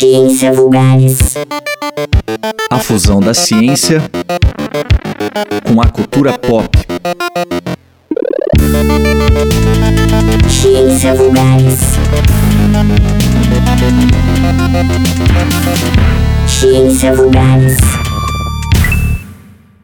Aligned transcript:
Ciência 0.00 0.50
Vulgares. 0.50 1.18
A 2.70 2.78
fusão 2.78 3.20
da 3.20 3.34
ciência 3.34 4.00
com 5.62 5.78
a 5.78 5.90
cultura 5.90 6.38
pop. 6.38 6.70
Ciência 10.48 11.14
Vulgares. 11.14 11.80
Ciência 16.48 17.12
Vulgares. 17.12 17.76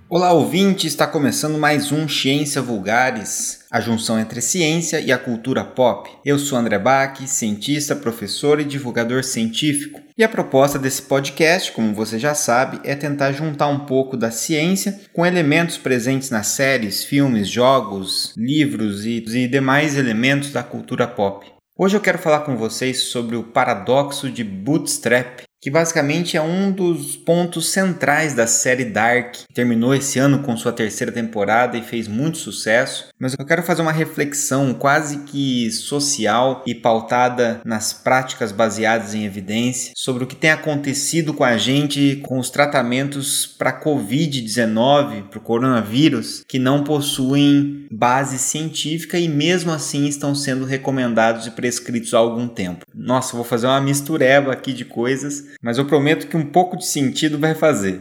Olá, 0.08 0.32
ouvinte! 0.32 0.86
Está 0.86 1.06
começando 1.06 1.58
mais 1.58 1.92
um 1.92 2.08
Ciência 2.08 2.62
Vulgares, 2.62 3.66
a 3.70 3.80
junção 3.80 4.18
entre 4.18 4.38
a 4.38 4.42
ciência 4.42 4.98
e 4.98 5.12
a 5.12 5.18
cultura 5.18 5.62
pop. 5.62 6.08
Eu 6.24 6.38
sou 6.38 6.56
André 6.56 6.78
Bach, 6.78 7.20
cientista, 7.26 7.94
professor 7.94 8.58
e 8.58 8.64
divulgador 8.64 9.22
científico. 9.22 10.05
E 10.18 10.24
a 10.24 10.28
proposta 10.30 10.78
desse 10.78 11.02
podcast, 11.02 11.72
como 11.72 11.92
você 11.92 12.18
já 12.18 12.34
sabe, 12.34 12.80
é 12.84 12.95
tentar 12.95 13.32
juntar 13.32 13.68
um 13.68 13.80
pouco 13.80 14.16
da 14.16 14.30
ciência 14.30 14.98
com 15.12 15.27
elementos 15.27 15.77
presentes 15.77 16.30
nas 16.30 16.46
séries, 16.46 17.04
filmes, 17.04 17.46
jogos, 17.46 18.32
livros 18.34 19.05
e, 19.05 19.18
e 19.18 19.46
demais 19.46 19.94
elementos 19.94 20.50
da 20.50 20.62
cultura 20.62 21.06
pop. 21.06 21.46
Hoje 21.77 21.98
eu 21.98 22.00
quero 22.00 22.16
falar 22.16 22.41
com 22.41 22.56
vocês 22.56 23.00
sobre 23.02 23.36
o 23.36 23.42
paradoxo 23.42 24.30
de 24.30 24.42
Bootstrap, 24.42 25.42
que 25.60 25.70
basicamente 25.70 26.37
é 26.37 26.42
um 26.42 26.70
dos 26.70 27.16
pontos 27.16 27.70
centrais 27.70 28.34
da 28.34 28.47
série 28.47 28.84
Dark. 28.84 29.37
Terminou 29.55 29.95
esse 29.95 30.19
ano 30.19 30.41
com 30.41 30.56
sua 30.56 30.73
terceira 30.73 31.12
temporada 31.12 31.77
e 31.77 31.83
fez 31.83 32.06
muito 32.06 32.38
sucesso. 32.38 33.09
Mas 33.19 33.34
eu 33.38 33.45
quero 33.45 33.62
fazer 33.62 33.83
uma 33.83 33.92
reflexão 33.92 34.74
quase 34.74 35.24
que 35.24 35.70
social 35.70 36.62
e 36.66 36.74
pautada 36.74 37.61
nas 37.64 37.92
práticas 37.92 38.52
baseadas 38.52 39.14
em 39.14 39.24
evidência 39.24 39.92
sobre 39.97 40.24
o 40.24 40.27
que 40.27 40.37
tem 40.37 40.50
acontecido 40.50 41.33
com 41.33 41.45
a 41.45 41.56
gente 41.56 42.20
com 42.25 42.38
os 42.38 42.50
tratamentos 42.50 43.47
para 43.47 43.80
Covid-19, 43.80 45.28
para 45.28 45.39
o 45.39 45.42
coronavírus, 45.42 46.45
que 46.47 46.58
não 46.58 46.84
possuem 46.84 47.86
base 47.91 48.39
científica 48.39 49.19
e 49.19 49.28
mesmo 49.28 49.73
assim 49.73 50.06
estão 50.06 50.34
sendo 50.34 50.64
recomendados 50.64 51.47
e 51.47 51.50
prescritos 51.50 52.12
há 52.12 52.19
algum 52.19 52.47
tempo. 52.47 52.84
Nossa, 52.95 53.36
vou 53.36 53.45
fazer 53.45 53.67
uma 53.67 53.80
mistureba 53.80 54.52
aqui 54.52 54.73
de 54.73 54.84
coisas 54.84 55.45
mas 55.62 55.78
eu 55.78 55.84
prometo 55.84 56.27
que 56.27 56.36
um 56.36 56.47
pouco 56.47 56.77
de 56.77 56.86
sentido 56.86 57.39
vai 57.39 57.55
fazer. 57.55 58.00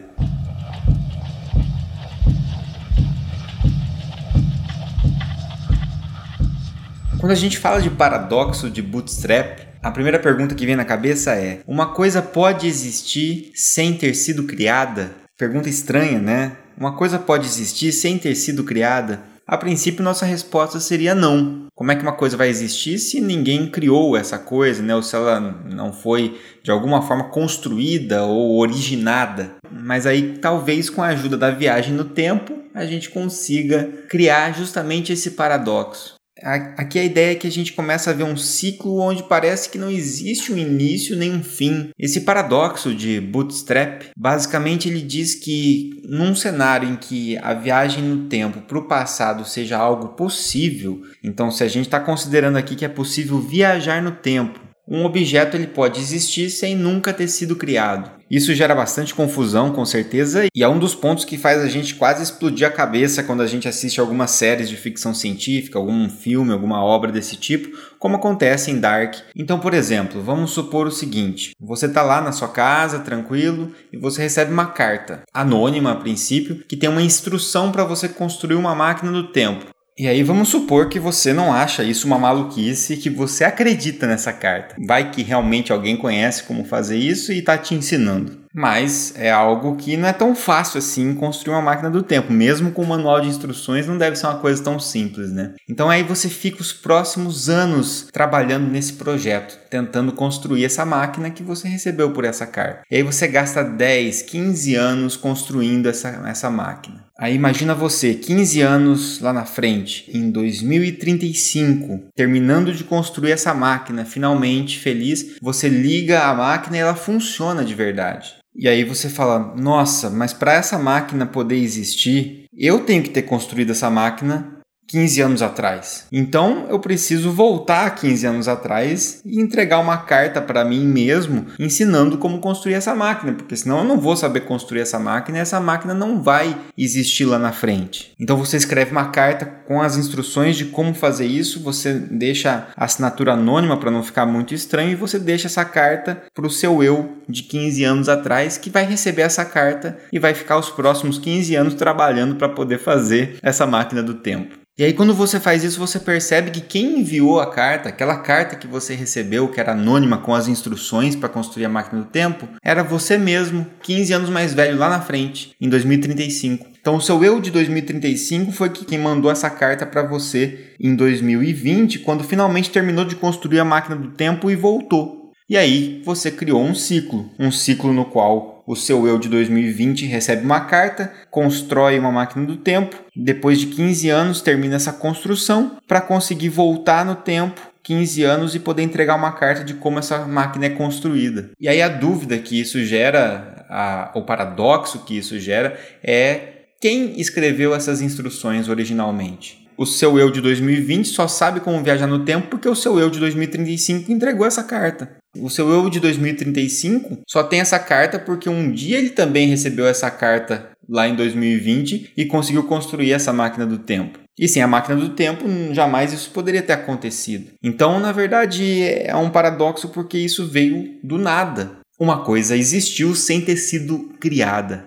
Quando 7.19 7.31
a 7.31 7.35
gente 7.35 7.57
fala 7.57 7.81
de 7.81 7.89
paradoxo 7.89 8.69
de 8.69 8.81
bootstrap, 8.81 9.59
a 9.81 9.89
primeira 9.89 10.19
pergunta 10.19 10.53
que 10.53 10.65
vem 10.65 10.75
na 10.75 10.85
cabeça 10.85 11.33
é: 11.35 11.61
uma 11.67 11.93
coisa 11.93 12.21
pode 12.21 12.67
existir 12.67 13.51
sem 13.55 13.93
ter 13.93 14.13
sido 14.13 14.43
criada? 14.43 15.11
Pergunta 15.37 15.67
estranha, 15.67 16.19
né? 16.19 16.51
Uma 16.77 16.95
coisa 16.95 17.17
pode 17.17 17.45
existir 17.45 17.91
sem 17.91 18.17
ter 18.17 18.35
sido 18.35 18.63
criada? 18.63 19.34
A 19.47 19.57
princípio, 19.57 20.03
nossa 20.03 20.25
resposta 20.25 20.79
seria 20.79 21.13
não. 21.13 21.67
Como 21.75 21.91
é 21.91 21.95
que 21.95 22.01
uma 22.01 22.15
coisa 22.15 22.35
vai 22.35 22.49
existir 22.49 22.97
se 22.97 23.21
ninguém 23.21 23.69
criou 23.69 24.17
essa 24.17 24.39
coisa, 24.39 24.81
né? 24.81 24.95
ou 24.95 25.03
se 25.03 25.15
ela 25.15 25.39
não 25.39 25.93
foi 25.93 26.39
de 26.63 26.71
alguma 26.71 27.03
forma 27.03 27.29
construída 27.29 28.23
ou 28.23 28.57
originada? 28.57 29.51
Mas 29.71 30.07
aí, 30.07 30.39
talvez 30.39 30.89
com 30.89 31.03
a 31.03 31.07
ajuda 31.07 31.37
da 31.37 31.51
viagem 31.51 31.93
no 31.93 32.05
tempo, 32.05 32.57
a 32.73 32.85
gente 32.87 33.11
consiga 33.11 33.87
criar 34.09 34.51
justamente 34.51 35.13
esse 35.13 35.31
paradoxo. 35.31 36.14
Aqui 36.41 36.99
a 36.99 37.03
ideia 37.03 37.31
é 37.31 37.35
que 37.35 37.47
a 37.47 37.51
gente 37.51 37.73
começa 37.73 38.09
a 38.09 38.13
ver 38.13 38.23
um 38.23 38.35
ciclo 38.35 38.99
onde 38.99 39.23
parece 39.23 39.69
que 39.69 39.77
não 39.77 39.89
existe 39.89 40.51
um 40.51 40.57
início 40.57 41.15
nem 41.15 41.33
um 41.33 41.43
fim. 41.43 41.91
Esse 41.97 42.21
paradoxo 42.21 42.93
de 42.93 43.21
Bootstrap, 43.21 44.03
basicamente 44.17 44.89
ele 44.89 45.01
diz 45.01 45.33
que 45.33 46.01
num 46.03 46.35
cenário 46.35 46.89
em 46.89 46.95
que 46.97 47.37
a 47.37 47.53
viagem 47.53 48.03
no 48.03 48.27
tempo 48.27 48.61
para 48.61 48.77
o 48.77 48.87
passado 48.87 49.45
seja 49.45 49.77
algo 49.77 50.09
possível, 50.09 51.01
então 51.23 51.49
se 51.49 51.63
a 51.63 51.67
gente 51.67 51.85
está 51.85 51.99
considerando 51.99 52.57
aqui 52.57 52.75
que 52.75 52.85
é 52.85 52.89
possível 52.89 53.39
viajar 53.39 54.01
no 54.01 54.11
tempo, 54.11 54.59
um 54.87 55.03
objeto 55.05 55.57
ele 55.57 55.67
pode 55.67 55.99
existir 55.99 56.49
sem 56.49 56.75
nunca 56.75 57.13
ter 57.13 57.27
sido 57.27 57.55
criado. 57.55 58.11
Isso 58.29 58.55
gera 58.55 58.73
bastante 58.73 59.13
confusão, 59.13 59.71
com 59.71 59.85
certeza, 59.85 60.47
e 60.55 60.63
é 60.63 60.67
um 60.67 60.79
dos 60.79 60.95
pontos 60.95 61.25
que 61.25 61.37
faz 61.37 61.61
a 61.61 61.67
gente 61.67 61.93
quase 61.93 62.23
explodir 62.23 62.67
a 62.67 62.71
cabeça 62.71 63.23
quando 63.23 63.41
a 63.41 63.47
gente 63.47 63.67
assiste 63.67 63.99
algumas 63.99 64.31
séries 64.31 64.67
de 64.67 64.75
ficção 64.75 65.13
científica, 65.13 65.77
algum 65.77 66.09
filme, 66.09 66.51
alguma 66.51 66.83
obra 66.83 67.11
desse 67.11 67.35
tipo, 67.35 67.77
como 67.99 68.15
acontece 68.15 68.71
em 68.71 68.79
Dark. 68.79 69.15
Então, 69.35 69.59
por 69.59 69.75
exemplo, 69.75 70.23
vamos 70.23 70.51
supor 70.51 70.87
o 70.87 70.91
seguinte: 70.91 71.51
você 71.59 71.85
está 71.85 72.01
lá 72.01 72.19
na 72.19 72.31
sua 72.31 72.47
casa, 72.47 72.99
tranquilo, 72.99 73.71
e 73.93 73.97
você 73.97 74.23
recebe 74.23 74.51
uma 74.51 74.67
carta, 74.67 75.21
anônima 75.31 75.91
a 75.91 75.95
princípio, 75.95 76.63
que 76.67 76.77
tem 76.77 76.89
uma 76.89 77.01
instrução 77.03 77.71
para 77.71 77.83
você 77.83 78.09
construir 78.09 78.55
uma 78.55 78.73
máquina 78.73 79.11
do 79.11 79.31
tempo. 79.31 79.74
E 79.97 80.09
aí 80.09 80.23
vamos 80.23 80.49
supor 80.49 80.89
que 80.89 80.99
você 80.99 81.31
não 81.31 81.53
acha 81.53 81.81
isso 81.81 82.05
uma 82.05 82.19
maluquice, 82.19 82.97
que 82.97 83.09
você 83.09 83.45
acredita 83.45 84.05
nessa 84.05 84.33
carta. 84.33 84.75
Vai 84.85 85.09
que 85.09 85.23
realmente 85.23 85.71
alguém 85.71 85.95
conhece 85.95 86.43
como 86.43 86.65
fazer 86.65 86.97
isso 86.97 87.31
e 87.31 87.39
está 87.39 87.57
te 87.57 87.73
ensinando. 87.73 88.44
Mas 88.55 89.13
é 89.17 89.29
algo 89.29 89.75
que 89.75 89.97
não 89.97 90.07
é 90.07 90.13
tão 90.13 90.33
fácil 90.33 90.77
assim 90.77 91.13
construir 91.13 91.53
uma 91.53 91.61
máquina 91.61 91.89
do 91.89 92.01
tempo. 92.01 92.31
Mesmo 92.31 92.71
com 92.71 92.83
o 92.83 92.87
manual 92.87 93.19
de 93.19 93.27
instruções, 93.27 93.85
não 93.85 93.97
deve 93.97 94.15
ser 94.15 94.27
uma 94.27 94.39
coisa 94.39 94.63
tão 94.63 94.79
simples, 94.79 95.29
né? 95.29 95.53
Então 95.69 95.89
aí 95.89 96.03
você 96.03 96.29
fica 96.29 96.61
os 96.61 96.71
próximos 96.71 97.49
anos 97.49 98.07
trabalhando 98.13 98.71
nesse 98.71 98.93
projeto, 98.93 99.59
tentando 99.69 100.13
construir 100.13 100.63
essa 100.63 100.85
máquina 100.85 101.29
que 101.29 101.43
você 101.43 101.67
recebeu 101.67 102.11
por 102.11 102.23
essa 102.23 102.47
carta. 102.47 102.83
E 102.89 102.95
aí 102.95 103.03
você 103.03 103.27
gasta 103.27 103.61
10, 103.61 104.21
15 104.21 104.75
anos 104.75 105.17
construindo 105.17 105.87
essa, 105.87 106.07
essa 106.25 106.49
máquina. 106.49 107.03
Aí 107.17 107.33
imagina 107.33 107.73
você, 107.73 108.13
15 108.13 108.61
anos 108.61 109.19
lá 109.21 109.31
na 109.31 109.45
frente, 109.45 110.09
em 110.13 110.29
2035, 110.29 112.09
terminando 112.13 112.73
de 112.73 112.83
construir 112.83 113.31
essa 113.31 113.53
máquina, 113.53 114.03
finalmente 114.03 114.79
feliz, 114.79 115.37
você 115.41 115.69
liga 115.69 116.23
a 116.23 116.33
máquina 116.33 116.75
e 116.75 116.79
ela 116.81 116.95
funciona 116.95 117.63
de 117.63 117.73
verdade. 117.73 118.35
E 118.55 118.67
aí 118.67 118.83
você 118.83 119.09
fala: 119.09 119.53
"Nossa, 119.55 120.09
mas 120.09 120.33
para 120.33 120.53
essa 120.53 120.77
máquina 120.77 121.25
poder 121.25 121.57
existir, 121.57 122.45
eu 122.55 122.79
tenho 122.79 123.03
que 123.03 123.09
ter 123.09 123.23
construído 123.23 123.71
essa 123.71 123.89
máquina 123.89 124.54
15 124.87 125.21
anos 125.21 125.41
atrás. 125.41 126.05
Então 126.11 126.67
eu 126.69 126.79
preciso 126.79 127.31
voltar 127.31 127.89
15 127.95 128.27
anos 128.27 128.47
atrás 128.47 129.21
e 129.25 129.41
entregar 129.41 129.79
uma 129.79 129.97
carta 129.97 130.41
para 130.41 130.63
mim 130.63 130.85
mesmo 130.85 131.47
ensinando 131.59 132.17
como 132.17 132.39
construir 132.39 132.73
essa 132.73 132.93
máquina, 132.93 133.33
porque 133.33 133.55
senão 133.55 133.79
eu 133.79 133.83
não 133.83 133.99
vou 133.99 134.15
saber 134.15 134.41
construir 134.41 134.81
essa 134.81 134.99
máquina 134.99 135.37
e 135.37 135.41
essa 135.41 135.59
máquina 135.59 135.93
não 135.93 136.21
vai 136.21 136.55
existir 136.77 137.25
lá 137.25 137.39
na 137.39 137.51
frente. 137.51 138.13
Então 138.19 138.37
você 138.37 138.57
escreve 138.57 138.91
uma 138.91 139.09
carta 139.09 139.45
com 139.45 139.81
as 139.81 139.97
instruções 139.97 140.55
de 140.55 140.65
como 140.65 140.93
fazer 140.93 141.25
isso, 141.25 141.61
você 141.61 141.93
deixa 141.93 142.67
a 142.75 142.85
assinatura 142.85 143.33
anônima 143.33 143.77
para 143.77 143.91
não 143.91 144.03
ficar 144.03 144.25
muito 144.25 144.53
estranho 144.53 144.91
e 144.91 144.95
você 144.95 145.17
deixa 145.17 145.47
essa 145.47 145.65
carta 145.65 146.21
para 146.33 146.45
o 146.45 146.49
seu 146.49 146.83
eu 146.83 147.17
de 147.27 147.43
15 147.43 147.83
anos 147.83 148.09
atrás 148.09 148.57
que 148.57 148.69
vai 148.69 148.85
receber 148.85 149.23
essa 149.23 149.43
carta 149.43 149.97
e 150.11 150.19
vai 150.19 150.33
ficar 150.33 150.57
os 150.57 150.69
próximos 150.69 151.17
15 151.17 151.55
anos 151.55 151.73
trabalhando 151.73 152.35
para 152.35 152.49
poder 152.49 152.79
fazer 152.79 153.37
essa 153.41 153.65
máquina 153.65 154.03
do 154.03 154.13
tempo. 154.13 154.65
E 154.77 154.83
aí, 154.83 154.91
quando 154.91 155.13
você 155.13 155.39
faz 155.39 155.63
isso, 155.63 155.79
você 155.79 155.97
percebe 155.97 156.51
que 156.51 156.59
quem 156.59 156.99
enviou 156.99 157.39
a 157.39 157.49
carta, 157.49 157.87
aquela 157.87 158.17
carta 158.17 158.57
que 158.57 158.67
você 158.67 158.93
recebeu, 158.93 159.47
que 159.47 159.57
era 159.57 159.71
anônima 159.71 160.17
com 160.17 160.35
as 160.35 160.49
instruções 160.49 161.15
para 161.15 161.29
construir 161.29 161.63
a 161.63 161.69
máquina 161.69 162.01
do 162.01 162.09
tempo, 162.09 162.45
era 162.61 162.83
você 162.83 163.17
mesmo, 163.17 163.65
15 163.81 164.11
anos 164.11 164.29
mais 164.29 164.53
velho 164.53 164.77
lá 164.77 164.89
na 164.89 164.99
frente, 164.99 165.55
em 165.61 165.69
2035. 165.69 166.67
Então, 166.77 166.97
o 166.97 167.01
seu 167.01 167.23
eu 167.23 167.39
de 167.39 167.51
2035 167.51 168.51
foi 168.51 168.69
quem 168.69 168.99
mandou 168.99 169.31
essa 169.31 169.49
carta 169.49 169.85
para 169.85 170.03
você 170.03 170.73
em 170.77 170.93
2020, 170.93 171.99
quando 171.99 172.25
finalmente 172.25 172.69
terminou 172.69 173.05
de 173.05 173.15
construir 173.15 173.61
a 173.61 173.65
máquina 173.65 173.95
do 173.95 174.11
tempo 174.11 174.51
e 174.51 174.57
voltou. 174.57 175.31
E 175.49 175.55
aí, 175.55 176.01
você 176.03 176.29
criou 176.29 176.61
um 176.61 176.75
ciclo, 176.75 177.31
um 177.39 177.49
ciclo 177.49 177.93
no 177.93 178.03
qual 178.03 178.54
o 178.65 178.75
seu 178.75 179.07
eu 179.07 179.19
de 179.19 179.29
2020 179.29 180.05
recebe 180.05 180.43
uma 180.43 180.61
carta, 180.61 181.11
constrói 181.29 181.99
uma 181.99 182.11
máquina 182.11 182.45
do 182.45 182.57
tempo, 182.57 182.95
depois 183.15 183.59
de 183.59 183.67
15 183.67 184.09
anos 184.09 184.41
termina 184.41 184.75
essa 184.75 184.93
construção 184.93 185.77
para 185.87 186.01
conseguir 186.01 186.49
voltar 186.49 187.05
no 187.05 187.15
tempo 187.15 187.61
15 187.83 188.23
anos 188.23 188.55
e 188.55 188.59
poder 188.59 188.81
entregar 188.81 189.15
uma 189.15 189.31
carta 189.31 189.63
de 189.63 189.75
como 189.75 189.99
essa 189.99 190.25
máquina 190.25 190.65
é 190.65 190.69
construída. 190.69 191.51
E 191.59 191.69
aí 191.69 191.81
a 191.81 191.87
dúvida 191.87 192.37
que 192.39 192.59
isso 192.59 192.83
gera, 192.83 193.65
a, 193.69 194.11
o 194.15 194.23
paradoxo 194.23 195.05
que 195.05 195.15
isso 195.15 195.39
gera 195.39 195.77
é 196.03 196.53
quem 196.81 197.19
escreveu 197.19 197.75
essas 197.75 198.01
instruções 198.01 198.67
originalmente 198.67 199.65
o 199.77 199.85
seu 199.85 200.17
eu 200.17 200.31
de 200.31 200.41
2020 200.41 201.07
só 201.07 201.27
sabe 201.27 201.59
como 201.59 201.83
viajar 201.83 202.07
no 202.07 202.23
tempo 202.23 202.47
porque 202.47 202.69
o 202.69 202.75
seu 202.75 202.99
eu 202.99 203.09
de 203.09 203.19
2035 203.19 204.11
entregou 204.11 204.45
essa 204.45 204.63
carta. 204.63 205.17
O 205.37 205.49
seu 205.49 205.69
eu 205.69 205.89
de 205.89 205.99
2035 205.99 207.19
só 207.27 207.43
tem 207.43 207.59
essa 207.59 207.79
carta 207.79 208.17
porque 208.19 208.49
um 208.49 208.71
dia 208.71 208.97
ele 208.97 209.09
também 209.09 209.47
recebeu 209.47 209.85
essa 209.87 210.09
carta 210.09 210.69
lá 210.87 211.07
em 211.07 211.15
2020 211.15 212.13
e 212.15 212.25
conseguiu 212.25 212.63
construir 212.63 213.11
essa 213.11 213.33
máquina 213.33 213.65
do 213.65 213.79
tempo. 213.79 214.19
E 214.37 214.47
sem 214.47 214.61
a 214.61 214.67
máquina 214.67 214.95
do 214.97 215.09
tempo, 215.09 215.45
jamais 215.71 216.11
isso 216.11 216.29
poderia 216.31 216.61
ter 216.61 216.73
acontecido. 216.73 217.51
Então, 217.63 217.99
na 217.99 218.11
verdade, 218.11 218.83
é 218.83 219.15
um 219.15 219.29
paradoxo 219.29 219.89
porque 219.89 220.17
isso 220.17 220.45
veio 220.45 220.99
do 221.03 221.17
nada. 221.17 221.77
uma 221.97 222.23
coisa 222.25 222.57
existiu 222.57 223.15
sem 223.15 223.39
ter 223.39 223.55
sido 223.55 224.13
criada. 224.19 224.85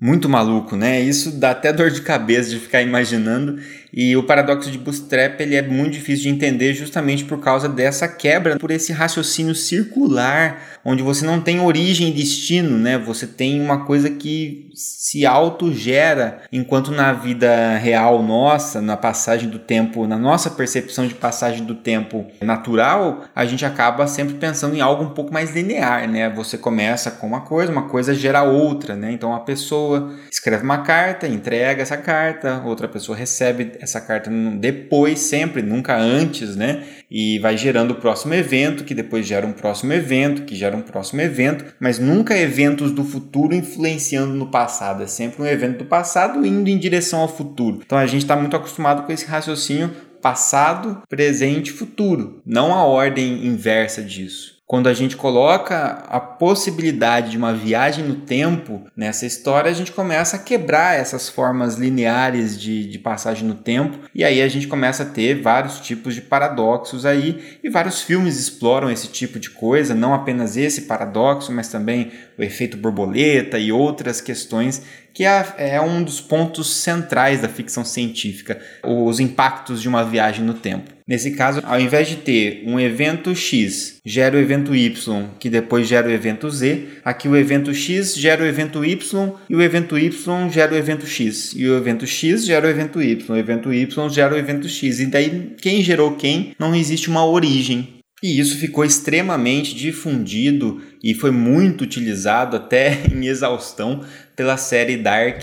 Muito 0.00 0.28
maluco, 0.28 0.76
né? 0.76 1.00
Isso 1.00 1.32
dá 1.32 1.50
até 1.50 1.72
dor 1.72 1.90
de 1.90 2.02
cabeça 2.02 2.48
de 2.50 2.58
ficar 2.58 2.80
imaginando. 2.80 3.60
E 3.92 4.16
o 4.16 4.22
paradoxo 4.22 4.70
de 4.70 4.78
Bootstrap 4.78 5.40
ele 5.40 5.56
é 5.56 5.62
muito 5.62 5.92
difícil 5.92 6.24
de 6.24 6.28
entender 6.28 6.74
justamente 6.74 7.24
por 7.24 7.40
causa 7.40 7.68
dessa 7.68 8.06
quebra, 8.06 8.58
por 8.58 8.70
esse 8.70 8.92
raciocínio 8.92 9.54
circular, 9.54 10.78
onde 10.84 11.02
você 11.02 11.24
não 11.24 11.40
tem 11.40 11.60
origem 11.60 12.08
e 12.08 12.12
destino, 12.12 12.76
né? 12.78 12.98
Você 12.98 13.26
tem 13.26 13.60
uma 13.60 13.84
coisa 13.84 14.10
que 14.10 14.70
se 14.74 15.26
autogera, 15.26 16.42
enquanto 16.52 16.90
na 16.90 17.12
vida 17.12 17.76
real 17.78 18.22
nossa, 18.22 18.80
na 18.80 18.96
passagem 18.96 19.48
do 19.48 19.58
tempo, 19.58 20.06
na 20.06 20.18
nossa 20.18 20.50
percepção 20.50 21.06
de 21.06 21.14
passagem 21.14 21.64
do 21.64 21.74
tempo 21.74 22.26
natural, 22.40 23.24
a 23.34 23.44
gente 23.44 23.64
acaba 23.64 24.06
sempre 24.06 24.34
pensando 24.34 24.76
em 24.76 24.80
algo 24.80 25.02
um 25.02 25.10
pouco 25.10 25.32
mais 25.32 25.54
linear, 25.54 26.08
né? 26.08 26.28
Você 26.30 26.56
começa 26.56 27.10
com 27.10 27.26
uma 27.26 27.40
coisa, 27.40 27.72
uma 27.72 27.88
coisa 27.88 28.14
gera 28.14 28.42
outra, 28.42 28.94
né? 28.94 29.12
Então 29.12 29.34
a 29.34 29.40
pessoa 29.40 30.14
escreve 30.30 30.62
uma 30.62 30.78
carta, 30.78 31.26
entrega 31.26 31.82
essa 31.82 31.96
carta, 31.96 32.62
outra 32.64 32.86
pessoa 32.86 33.16
recebe 33.16 33.77
essa 33.80 34.00
carta 34.00 34.30
depois, 34.58 35.18
sempre, 35.18 35.62
nunca 35.62 35.96
antes, 35.96 36.56
né? 36.56 36.84
E 37.10 37.38
vai 37.38 37.56
gerando 37.56 37.92
o 37.92 37.96
próximo 37.96 38.34
evento, 38.34 38.84
que 38.84 38.94
depois 38.94 39.26
gera 39.26 39.46
um 39.46 39.52
próximo 39.52 39.92
evento, 39.92 40.42
que 40.42 40.54
gera 40.54 40.76
um 40.76 40.82
próximo 40.82 41.20
evento, 41.20 41.64
mas 41.80 41.98
nunca 41.98 42.36
eventos 42.36 42.92
do 42.92 43.04
futuro 43.04 43.54
influenciando 43.54 44.34
no 44.34 44.50
passado. 44.50 45.02
É 45.02 45.06
sempre 45.06 45.42
um 45.42 45.46
evento 45.46 45.78
do 45.78 45.84
passado 45.84 46.44
indo 46.44 46.68
em 46.68 46.78
direção 46.78 47.20
ao 47.20 47.28
futuro. 47.28 47.80
Então 47.84 47.98
a 47.98 48.06
gente 48.06 48.22
está 48.22 48.36
muito 48.36 48.56
acostumado 48.56 49.04
com 49.04 49.12
esse 49.12 49.24
raciocínio 49.24 49.90
passado, 50.20 51.02
presente, 51.08 51.72
futuro, 51.72 52.42
não 52.44 52.74
a 52.74 52.84
ordem 52.84 53.46
inversa 53.46 54.02
disso. 54.02 54.57
Quando 54.68 54.86
a 54.86 54.92
gente 54.92 55.16
coloca 55.16 56.04
a 56.10 56.20
possibilidade 56.20 57.30
de 57.30 57.38
uma 57.38 57.54
viagem 57.54 58.04
no 58.04 58.16
tempo 58.16 58.82
nessa 58.94 59.24
história, 59.24 59.70
a 59.70 59.74
gente 59.74 59.90
começa 59.90 60.36
a 60.36 60.38
quebrar 60.38 60.94
essas 60.94 61.26
formas 61.26 61.76
lineares 61.76 62.60
de, 62.60 62.86
de 62.86 62.98
passagem 62.98 63.48
no 63.48 63.54
tempo, 63.54 63.98
e 64.14 64.22
aí 64.22 64.42
a 64.42 64.48
gente 64.48 64.68
começa 64.68 65.04
a 65.04 65.06
ter 65.06 65.40
vários 65.40 65.80
tipos 65.80 66.14
de 66.14 66.20
paradoxos 66.20 67.06
aí, 67.06 67.58
e 67.64 67.70
vários 67.70 68.02
filmes 68.02 68.38
exploram 68.38 68.90
esse 68.90 69.08
tipo 69.08 69.40
de 69.40 69.48
coisa, 69.48 69.94
não 69.94 70.12
apenas 70.12 70.54
esse 70.54 70.82
paradoxo, 70.82 71.50
mas 71.50 71.70
também 71.70 72.12
o 72.38 72.42
efeito 72.42 72.76
borboleta 72.76 73.58
e 73.58 73.72
outras 73.72 74.20
questões 74.20 74.82
que 75.18 75.24
é, 75.24 75.44
é, 75.58 75.80
um 75.80 76.00
dos 76.00 76.20
pontos 76.20 76.76
centrais 76.76 77.40
da 77.40 77.48
ficção 77.48 77.84
científica, 77.84 78.60
os 78.84 79.18
impactos 79.18 79.82
de 79.82 79.88
uma 79.88 80.04
viagem 80.04 80.44
no 80.44 80.54
tempo. 80.54 80.92
Nesse 81.08 81.32
caso, 81.32 81.60
ao 81.64 81.80
invés 81.80 82.06
de 82.06 82.18
ter 82.18 82.62
um 82.64 82.78
evento 82.78 83.34
X 83.34 84.00
gera 84.06 84.36
o 84.36 84.38
evento 84.38 84.76
Y, 84.76 85.26
que 85.40 85.50
depois 85.50 85.88
gera 85.88 86.06
o 86.06 86.12
evento 86.12 86.48
Z, 86.48 87.00
aqui 87.04 87.26
o 87.26 87.36
evento 87.36 87.74
X 87.74 88.14
gera 88.14 88.44
o 88.44 88.46
evento 88.46 88.84
Y 88.84 89.32
e 89.50 89.56
o 89.56 89.60
evento 89.60 89.98
Y 89.98 90.50
gera 90.50 90.72
o 90.72 90.76
evento 90.76 91.04
X. 91.04 91.52
E 91.56 91.66
o 91.66 91.76
evento 91.76 92.06
X 92.06 92.46
gera 92.46 92.68
o 92.68 92.70
evento 92.70 93.02
Y, 93.02 93.28
o 93.28 93.36
evento 93.36 93.74
Y 93.74 94.10
gera 94.10 94.36
o 94.36 94.38
evento 94.38 94.68
X. 94.68 95.00
E 95.00 95.06
daí, 95.06 95.56
quem 95.60 95.82
gerou 95.82 96.12
quem, 96.12 96.52
não 96.60 96.76
existe 96.76 97.10
uma 97.10 97.26
origem 97.26 97.97
e 98.22 98.40
isso 98.40 98.56
ficou 98.58 98.84
extremamente 98.84 99.74
difundido 99.74 100.82
e 101.02 101.14
foi 101.14 101.30
muito 101.30 101.82
utilizado 101.82 102.56
até 102.56 103.02
em 103.12 103.26
exaustão 103.26 104.02
pela 104.34 104.56
série 104.56 104.96
Dark. 104.96 105.42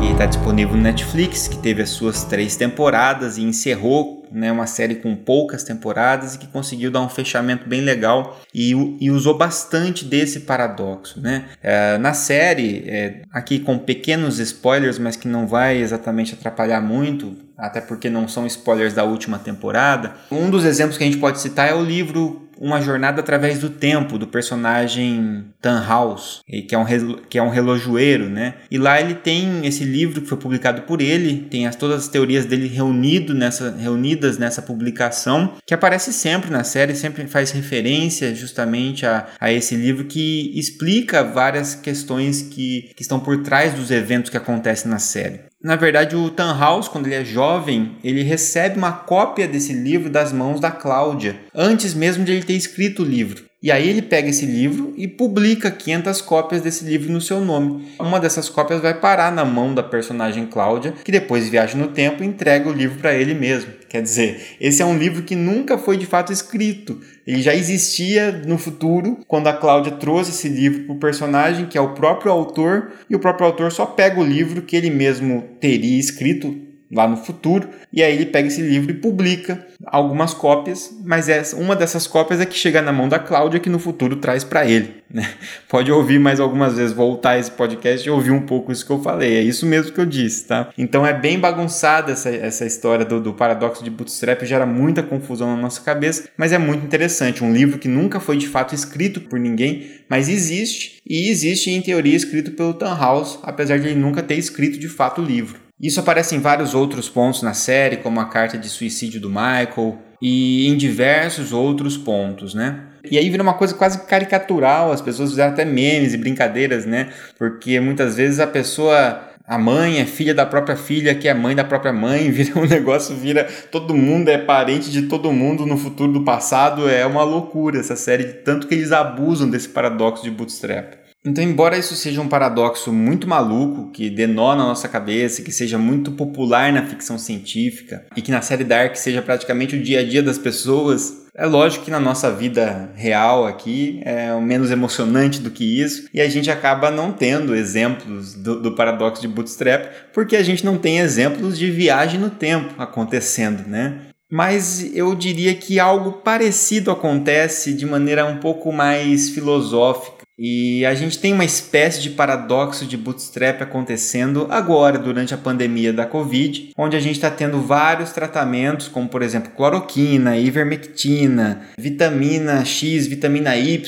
Que 0.00 0.12
está 0.12 0.24
disponível 0.24 0.74
no 0.74 0.82
Netflix, 0.82 1.48
que 1.48 1.58
teve 1.58 1.82
as 1.82 1.90
suas 1.90 2.24
três 2.24 2.56
temporadas 2.56 3.36
e 3.36 3.42
encerrou 3.42 4.15
né, 4.32 4.50
uma 4.50 4.66
série 4.66 4.96
com 4.96 5.14
poucas 5.14 5.62
temporadas 5.62 6.34
e 6.34 6.38
que 6.38 6.46
conseguiu 6.46 6.90
dar 6.90 7.00
um 7.00 7.08
fechamento 7.08 7.68
bem 7.68 7.80
legal 7.80 8.40
e, 8.54 8.72
e 9.00 9.10
usou 9.10 9.36
bastante 9.36 10.04
desse 10.04 10.40
paradoxo. 10.40 11.20
Né? 11.20 11.46
É, 11.62 11.98
na 11.98 12.14
série, 12.14 12.84
é, 12.86 13.22
aqui 13.32 13.58
com 13.58 13.78
pequenos 13.78 14.38
spoilers, 14.38 14.98
mas 14.98 15.16
que 15.16 15.28
não 15.28 15.46
vai 15.46 15.78
exatamente 15.78 16.34
atrapalhar 16.34 16.80
muito, 16.80 17.36
até 17.56 17.80
porque 17.80 18.10
não 18.10 18.28
são 18.28 18.46
spoilers 18.46 18.94
da 18.94 19.04
última 19.04 19.38
temporada. 19.38 20.14
Um 20.30 20.50
dos 20.50 20.64
exemplos 20.64 20.98
que 20.98 21.04
a 21.04 21.06
gente 21.06 21.18
pode 21.18 21.40
citar 21.40 21.68
é 21.68 21.74
o 21.74 21.82
livro 21.82 22.45
uma 22.58 22.80
jornada 22.80 23.20
através 23.20 23.58
do 23.58 23.70
tempo 23.70 24.18
do 24.18 24.26
personagem 24.26 25.46
Tannhaus, 25.60 26.40
que 26.68 26.74
é 26.74 26.78
um 26.78 26.86
que 27.28 27.38
é 27.38 27.42
um 27.42 27.48
relojoeiro, 27.48 28.28
né? 28.28 28.54
E 28.70 28.78
lá 28.78 29.00
ele 29.00 29.14
tem 29.14 29.66
esse 29.66 29.84
livro 29.84 30.20
que 30.20 30.28
foi 30.28 30.38
publicado 30.38 30.82
por 30.82 31.00
ele, 31.00 31.46
tem 31.50 31.66
as, 31.66 31.76
todas 31.76 32.02
as 32.02 32.08
teorias 32.08 32.44
dele 32.44 32.68
reunido 32.68 33.34
nessa, 33.34 33.70
reunidas 33.76 34.38
nessa 34.38 34.62
publicação, 34.62 35.54
que 35.66 35.74
aparece 35.74 36.12
sempre 36.12 36.50
na 36.50 36.64
série, 36.64 36.94
sempre 36.94 37.26
faz 37.26 37.50
referência 37.50 38.34
justamente 38.34 39.04
a, 39.04 39.26
a 39.40 39.52
esse 39.52 39.74
livro 39.76 40.04
que 40.04 40.52
explica 40.58 41.22
várias 41.22 41.74
questões 41.74 42.42
que, 42.42 42.90
que 42.96 43.02
estão 43.02 43.20
por 43.20 43.42
trás 43.42 43.74
dos 43.74 43.90
eventos 43.90 44.30
que 44.30 44.36
acontecem 44.36 44.90
na 44.90 44.98
série. 44.98 45.40
Na 45.66 45.74
verdade, 45.74 46.14
o 46.14 46.30
Tannhaus, 46.30 46.86
quando 46.86 47.06
ele 47.06 47.16
é 47.16 47.24
jovem, 47.24 47.96
ele 48.04 48.22
recebe 48.22 48.78
uma 48.78 48.92
cópia 48.92 49.48
desse 49.48 49.72
livro 49.72 50.08
das 50.08 50.32
mãos 50.32 50.60
da 50.60 50.70
Cláudia, 50.70 51.40
antes 51.52 51.92
mesmo 51.92 52.24
de 52.24 52.30
ele 52.30 52.44
ter 52.44 52.52
escrito 52.52 53.02
o 53.02 53.04
livro. 53.04 53.42
E 53.60 53.72
aí 53.72 53.88
ele 53.88 54.00
pega 54.00 54.28
esse 54.28 54.46
livro 54.46 54.94
e 54.96 55.08
publica 55.08 55.68
500 55.68 56.20
cópias 56.20 56.62
desse 56.62 56.84
livro 56.84 57.10
no 57.10 57.20
seu 57.20 57.40
nome. 57.40 57.88
Uma 57.98 58.20
dessas 58.20 58.48
cópias 58.48 58.80
vai 58.80 58.94
parar 58.94 59.32
na 59.32 59.44
mão 59.44 59.74
da 59.74 59.82
personagem 59.82 60.46
Cláudia, 60.46 60.94
que 61.02 61.10
depois 61.10 61.48
viaja 61.48 61.76
no 61.76 61.88
tempo 61.88 62.22
e 62.22 62.26
entrega 62.28 62.68
o 62.68 62.72
livro 62.72 63.00
para 63.00 63.14
ele 63.14 63.34
mesmo. 63.34 63.72
Quer 63.96 64.02
dizer, 64.02 64.40
esse 64.60 64.82
é 64.82 64.84
um 64.84 64.98
livro 64.98 65.22
que 65.22 65.34
nunca 65.34 65.78
foi 65.78 65.96
de 65.96 66.04
fato 66.04 66.30
escrito. 66.30 67.00
Ele 67.26 67.40
já 67.40 67.54
existia 67.54 68.30
no 68.30 68.58
futuro, 68.58 69.20
quando 69.26 69.46
a 69.46 69.54
Cláudia 69.54 69.92
trouxe 69.92 70.32
esse 70.32 70.50
livro 70.50 70.84
para 70.84 70.94
o 70.94 70.98
personagem, 70.98 71.64
que 71.64 71.78
é 71.78 71.80
o 71.80 71.94
próprio 71.94 72.30
autor, 72.30 72.92
e 73.08 73.16
o 73.16 73.18
próprio 73.18 73.46
autor 73.46 73.72
só 73.72 73.86
pega 73.86 74.20
o 74.20 74.22
livro 74.22 74.60
que 74.60 74.76
ele 74.76 74.90
mesmo 74.90 75.44
teria 75.58 75.98
escrito 75.98 76.65
lá 76.90 77.08
no 77.08 77.16
futuro, 77.16 77.68
e 77.92 78.02
aí 78.02 78.14
ele 78.14 78.26
pega 78.26 78.48
esse 78.48 78.62
livro 78.62 78.90
e 78.90 78.94
publica 78.94 79.66
algumas 79.84 80.32
cópias, 80.32 80.94
mas 81.04 81.28
essa, 81.28 81.56
uma 81.56 81.74
dessas 81.74 82.06
cópias 82.06 82.40
é 82.40 82.46
que 82.46 82.56
chega 82.56 82.80
na 82.80 82.92
mão 82.92 83.08
da 83.08 83.18
Cláudia, 83.18 83.60
que 83.60 83.68
no 83.68 83.78
futuro 83.78 84.16
traz 84.16 84.44
para 84.44 84.66
ele. 84.66 85.02
Né? 85.12 85.28
Pode 85.68 85.90
ouvir 85.90 86.18
mais 86.18 86.40
algumas 86.40 86.76
vezes, 86.76 86.92
voltar 86.92 87.38
esse 87.38 87.50
podcast 87.50 88.06
e 88.06 88.10
ouvir 88.10 88.30
um 88.30 88.42
pouco 88.42 88.70
isso 88.72 88.86
que 88.86 88.92
eu 88.92 89.02
falei, 89.02 89.36
é 89.36 89.42
isso 89.42 89.66
mesmo 89.66 89.92
que 89.92 90.00
eu 90.00 90.06
disse, 90.06 90.46
tá? 90.46 90.70
Então 90.78 91.06
é 91.06 91.12
bem 91.12 91.38
bagunçada 91.38 92.12
essa, 92.12 92.30
essa 92.30 92.64
história 92.64 93.04
do, 93.04 93.20
do 93.20 93.34
paradoxo 93.34 93.82
de 93.82 93.90
Bootstrap, 93.90 94.44
gera 94.44 94.66
muita 94.66 95.02
confusão 95.02 95.54
na 95.54 95.62
nossa 95.62 95.80
cabeça, 95.80 96.28
mas 96.36 96.52
é 96.52 96.58
muito 96.58 96.84
interessante, 96.84 97.42
um 97.42 97.52
livro 97.52 97.78
que 97.78 97.88
nunca 97.88 98.20
foi 98.20 98.36
de 98.36 98.48
fato 98.48 98.74
escrito 98.74 99.20
por 99.20 99.38
ninguém, 99.38 99.90
mas 100.08 100.28
existe, 100.28 101.00
e 101.06 101.30
existe 101.30 101.70
em 101.70 101.82
teoria 101.82 102.16
escrito 102.16 102.52
pelo 102.52 102.74
Tannhaus, 102.74 103.38
apesar 103.42 103.78
de 103.78 103.88
ele 103.88 104.00
nunca 104.00 104.22
ter 104.22 104.36
escrito 104.36 104.78
de 104.78 104.88
fato 104.88 105.20
o 105.20 105.24
livro. 105.24 105.65
Isso 105.80 106.00
aparece 106.00 106.34
em 106.34 106.40
vários 106.40 106.74
outros 106.74 107.08
pontos 107.08 107.42
na 107.42 107.52
série, 107.52 107.98
como 107.98 108.18
a 108.18 108.24
carta 108.24 108.56
de 108.56 108.68
suicídio 108.68 109.20
do 109.20 109.28
Michael 109.28 109.98
e 110.22 110.66
em 110.66 110.76
diversos 110.76 111.52
outros 111.52 111.98
pontos, 111.98 112.54
né? 112.54 112.80
E 113.10 113.18
aí 113.18 113.28
vira 113.28 113.42
uma 113.42 113.54
coisa 113.54 113.74
quase 113.74 114.06
caricatural, 114.06 114.90
as 114.90 115.02
pessoas 115.02 115.30
fizeram 115.30 115.52
até 115.52 115.64
memes 115.64 116.14
e 116.14 116.16
brincadeiras, 116.16 116.86
né? 116.86 117.10
Porque 117.38 117.78
muitas 117.78 118.16
vezes 118.16 118.40
a 118.40 118.46
pessoa 118.46 119.22
a 119.46 119.58
mãe 119.58 120.00
é 120.00 120.04
filha 120.06 120.34
da 120.34 120.44
própria 120.44 120.76
filha, 120.76 121.14
que 121.14 121.28
é 121.28 121.34
mãe 121.34 121.54
da 121.54 121.62
própria 121.62 121.92
mãe, 121.92 122.30
vira 122.32 122.58
um 122.58 122.66
negócio, 122.66 123.14
vira 123.14 123.44
todo 123.70 123.94
mundo 123.94 124.28
é 124.28 124.38
parente 124.38 124.90
de 124.90 125.02
todo 125.02 125.30
mundo 125.30 125.64
no 125.64 125.76
futuro 125.76 126.12
do 126.12 126.24
passado, 126.24 126.88
é 126.88 127.06
uma 127.06 127.22
loucura 127.22 127.78
essa 127.78 127.94
série, 127.94 128.24
tanto 128.24 128.66
que 128.66 128.74
eles 128.74 128.90
abusam 128.92 129.48
desse 129.48 129.68
paradoxo 129.68 130.24
de 130.24 130.30
bootstrap. 130.30 130.94
Então, 131.26 131.42
embora 131.42 131.76
isso 131.76 131.96
seja 131.96 132.20
um 132.20 132.28
paradoxo 132.28 132.92
muito 132.92 133.26
maluco, 133.26 133.90
que 133.90 134.08
denona 134.08 134.62
a 134.62 134.66
nossa 134.66 134.88
cabeça, 134.88 135.42
que 135.42 135.50
seja 135.50 135.76
muito 135.76 136.12
popular 136.12 136.72
na 136.72 136.86
ficção 136.86 137.18
científica 137.18 138.06
e 138.16 138.22
que 138.22 138.30
na 138.30 138.40
série 138.40 138.62
Dark 138.62 138.94
seja 138.94 139.20
praticamente 139.20 139.74
o 139.74 139.82
dia 139.82 140.00
a 140.00 140.04
dia 140.04 140.22
das 140.22 140.38
pessoas, 140.38 141.26
é 141.34 141.44
lógico 141.44 141.84
que 141.84 141.90
na 141.90 141.98
nossa 141.98 142.30
vida 142.30 142.90
real 142.94 143.44
aqui 143.44 144.00
é 144.04 144.32
menos 144.40 144.70
emocionante 144.70 145.40
do 145.40 145.50
que 145.50 145.80
isso 145.82 146.08
e 146.14 146.20
a 146.20 146.28
gente 146.28 146.48
acaba 146.48 146.92
não 146.92 147.12
tendo 147.12 147.56
exemplos 147.56 148.32
do, 148.34 148.62
do, 148.62 148.72
paradoxo 148.72 149.20
de 149.20 149.28
Bootstrap 149.28 149.84
porque 150.14 150.36
a 150.36 150.42
gente 150.42 150.64
não 150.64 150.78
tem 150.78 151.00
exemplos 151.00 151.58
de 151.58 151.70
viagem 151.70 152.18
no 152.18 152.30
tempo 152.30 152.80
acontecendo, 152.80 153.68
né? 153.68 153.98
Mas 154.30 154.94
eu 154.94 155.14
diria 155.14 155.54
que 155.54 155.78
algo 155.78 156.12
parecido 156.12 156.90
acontece 156.90 157.74
de 157.74 157.84
maneira 157.84 158.24
um 158.24 158.38
pouco 158.38 158.72
mais 158.72 159.28
filosófica 159.28 160.15
E 160.38 160.84
a 160.84 160.94
gente 160.94 161.18
tem 161.18 161.32
uma 161.32 161.46
espécie 161.46 162.02
de 162.02 162.10
paradoxo 162.10 162.84
de 162.84 162.94
bootstrap 162.94 163.62
acontecendo 163.62 164.46
agora, 164.50 164.98
durante 164.98 165.32
a 165.32 165.38
pandemia 165.38 165.94
da 165.94 166.04
Covid, 166.04 166.72
onde 166.76 166.94
a 166.94 167.00
gente 167.00 167.14
está 167.16 167.30
tendo 167.30 167.62
vários 167.62 168.12
tratamentos, 168.12 168.86
como 168.86 169.08
por 169.08 169.22
exemplo 169.22 169.52
cloroquina, 169.56 170.36
ivermectina, 170.36 171.62
vitamina 171.78 172.62
X, 172.66 173.06
vitamina 173.06 173.56
Y, 173.56 173.80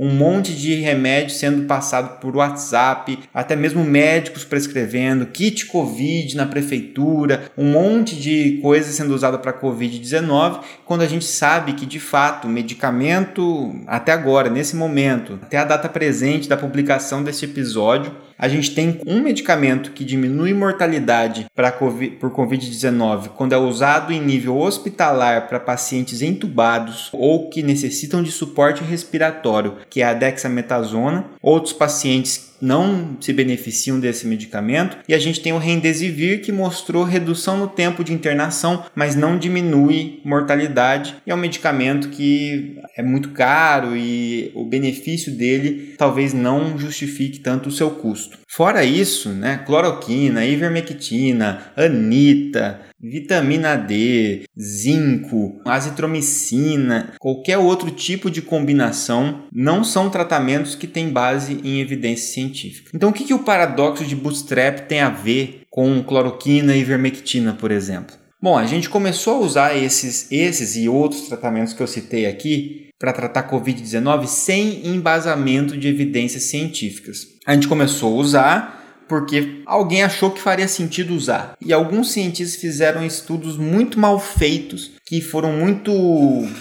um 0.00 0.14
monte 0.14 0.54
de 0.54 0.76
remédio 0.76 1.34
sendo 1.34 1.66
passado 1.66 2.18
por 2.20 2.36
WhatsApp, 2.36 3.18
até 3.34 3.54
mesmo 3.54 3.84
médicos 3.84 4.44
prescrevendo, 4.44 5.26
kit 5.26 5.66
Covid 5.66 6.34
na 6.38 6.46
prefeitura, 6.46 7.50
um 7.56 7.70
monte 7.70 8.16
de 8.16 8.58
coisa 8.62 8.90
sendo 8.90 9.14
usada 9.14 9.38
para 9.38 9.52
Covid-19, 9.52 10.60
quando 10.86 11.02
a 11.02 11.06
gente 11.06 11.26
sabe 11.26 11.74
que 11.74 11.84
de 11.84 12.00
fato 12.00 12.48
medicamento, 12.48 13.74
até 13.86 14.12
agora, 14.12 14.48
nesse 14.48 14.74
momento, 14.74 15.38
até 15.42 15.58
a 15.58 15.64
data 15.64 15.81
data 15.82 15.88
presente 15.88 16.48
da 16.48 16.56
publicação 16.56 17.24
deste 17.24 17.44
episódio, 17.44 18.14
a 18.42 18.48
gente 18.48 18.74
tem 18.74 18.98
um 19.06 19.22
medicamento 19.22 19.92
que 19.92 20.04
diminui 20.04 20.52
mortalidade 20.52 21.46
COVID, 21.78 22.16
por 22.16 22.32
Covid-19 22.32 23.28
quando 23.36 23.52
é 23.52 23.56
usado 23.56 24.12
em 24.12 24.20
nível 24.20 24.58
hospitalar 24.58 25.46
para 25.46 25.60
pacientes 25.60 26.22
entubados 26.22 27.08
ou 27.12 27.48
que 27.48 27.62
necessitam 27.62 28.20
de 28.20 28.32
suporte 28.32 28.82
respiratório, 28.82 29.76
que 29.88 30.02
é 30.02 30.06
a 30.06 30.12
dexametasona. 30.12 31.26
Outros 31.40 31.72
pacientes 31.72 32.52
não 32.62 33.16
se 33.20 33.32
beneficiam 33.32 33.98
desse 33.98 34.24
medicamento. 34.24 34.98
E 35.08 35.14
a 35.14 35.18
gente 35.18 35.40
tem 35.40 35.52
o 35.52 35.58
Remdesivir 35.58 36.42
que 36.42 36.52
mostrou 36.52 37.02
redução 37.02 37.58
no 37.58 37.66
tempo 37.66 38.04
de 38.04 38.12
internação, 38.12 38.84
mas 38.94 39.16
não 39.16 39.36
diminui 39.36 40.20
mortalidade. 40.24 41.16
E 41.26 41.32
é 41.32 41.34
um 41.34 41.38
medicamento 41.38 42.08
que 42.08 42.78
é 42.96 43.02
muito 43.02 43.30
caro 43.30 43.96
e 43.96 44.52
o 44.54 44.64
benefício 44.64 45.32
dele 45.32 45.94
talvez 45.98 46.32
não 46.32 46.78
justifique 46.78 47.40
tanto 47.40 47.68
o 47.68 47.72
seu 47.72 47.90
custo. 47.90 48.31
Fora 48.48 48.84
isso, 48.84 49.30
né, 49.30 49.62
cloroquina, 49.64 50.44
ivermectina, 50.44 51.72
anita, 51.76 52.80
vitamina 53.00 53.76
D, 53.76 54.44
zinco, 54.58 55.60
azitromicina, 55.66 57.14
qualquer 57.18 57.58
outro 57.58 57.90
tipo 57.90 58.30
de 58.30 58.40
combinação 58.40 59.44
não 59.52 59.82
são 59.82 60.08
tratamentos 60.08 60.74
que 60.74 60.86
têm 60.86 61.10
base 61.10 61.60
em 61.64 61.80
evidência 61.80 62.32
científica. 62.32 62.90
Então, 62.94 63.10
o 63.10 63.12
que, 63.12 63.24
que 63.24 63.34
o 63.34 63.42
paradoxo 63.42 64.04
de 64.04 64.14
Bootstrap 64.14 64.86
tem 64.86 65.00
a 65.00 65.10
ver 65.10 65.62
com 65.70 66.02
cloroquina 66.02 66.76
e 66.76 66.80
ivermectina, 66.80 67.54
por 67.54 67.70
exemplo? 67.70 68.22
Bom, 68.40 68.58
a 68.58 68.66
gente 68.66 68.90
começou 68.90 69.36
a 69.36 69.46
usar 69.46 69.76
esses, 69.76 70.30
esses 70.30 70.76
e 70.76 70.88
outros 70.88 71.22
tratamentos 71.28 71.72
que 71.72 71.80
eu 71.80 71.86
citei 71.86 72.26
aqui 72.26 72.88
para 73.02 73.12
tratar 73.12 73.50
Covid-19 73.50 74.28
sem 74.28 74.86
embasamento 74.86 75.76
de 75.76 75.88
evidências 75.88 76.44
científicas. 76.44 77.26
A 77.44 77.52
gente 77.52 77.66
começou 77.66 78.16
a 78.16 78.20
usar 78.20 79.02
porque 79.08 79.60
alguém 79.66 80.04
achou 80.04 80.30
que 80.30 80.40
faria 80.40 80.68
sentido 80.68 81.12
usar. 81.12 81.54
E 81.60 81.72
alguns 81.72 82.12
cientistas 82.12 82.60
fizeram 82.60 83.04
estudos 83.04 83.58
muito 83.58 83.98
mal 83.98 84.20
feitos, 84.20 84.92
que 85.04 85.20
foram 85.20 85.52
muito 85.52 85.92